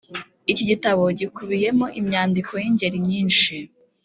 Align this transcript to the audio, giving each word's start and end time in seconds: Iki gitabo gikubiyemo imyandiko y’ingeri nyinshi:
Iki 0.51 0.63
gitabo 0.69 1.03
gikubiyemo 1.19 1.85
imyandiko 1.99 2.51
y’ingeri 2.61 2.97
nyinshi: 3.07 3.53